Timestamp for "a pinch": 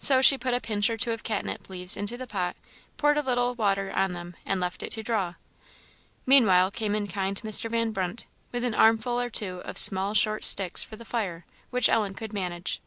0.52-0.90